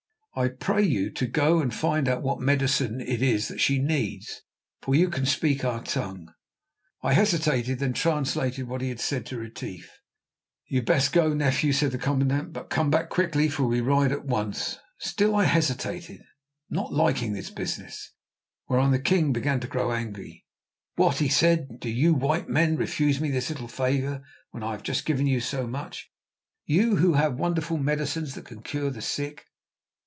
I 0.33 0.47
pray 0.47 0.81
you 0.83 1.09
to 1.11 1.27
go 1.27 1.59
and 1.59 1.73
find 1.75 2.07
out 2.07 2.23
what 2.23 2.39
medicine 2.39 3.01
it 3.01 3.21
is 3.21 3.49
that 3.49 3.59
she 3.59 3.79
needs, 3.79 4.43
for 4.81 4.95
you 4.95 5.09
can 5.09 5.25
speak 5.25 5.65
our 5.65 5.83
tongue." 5.83 6.33
I 7.03 7.11
hesitated, 7.11 7.79
then 7.79 7.91
translated 7.91 8.65
what 8.65 8.79
he 8.79 8.87
had 8.87 9.01
said 9.01 9.25
to 9.25 9.37
Retief. 9.37 9.91
"You 10.67 10.77
had 10.79 10.85
best 10.85 11.11
go, 11.11 11.33
nephew," 11.33 11.73
said 11.73 11.91
the 11.91 11.97
commandant; 11.97 12.53
"but 12.53 12.69
come 12.69 12.89
back 12.89 13.09
quickly, 13.09 13.49
for 13.49 13.63
we 13.65 13.81
ride 13.81 14.13
at 14.13 14.23
once." 14.23 14.79
Still 14.99 15.35
I 15.35 15.43
hesitated, 15.43 16.21
not 16.69 16.93
liking 16.93 17.33
this 17.33 17.49
business; 17.49 18.13
whereon 18.69 18.91
the 18.91 18.99
king 18.99 19.33
began 19.33 19.59
to 19.59 19.67
grow 19.67 19.91
angry. 19.91 20.45
"What!" 20.95 21.17
he 21.17 21.27
said, 21.27 21.81
"do 21.81 21.89
you 21.89 22.13
white 22.13 22.47
men 22.47 22.77
refuse 22.77 23.19
me 23.19 23.31
this 23.31 23.49
little 23.49 23.67
favour, 23.67 24.23
when 24.51 24.63
I 24.63 24.71
have 24.71 24.81
just 24.83 25.05
given 25.05 25.27
you 25.27 25.41
so 25.41 25.67
much—you 25.67 26.95
who 26.95 27.13
have 27.15 27.35
wonderful 27.35 27.75
medicines 27.77 28.33
that 28.35 28.45
can 28.45 28.61
cure 28.61 28.89
the 28.89 29.01
sick?" 29.01 29.43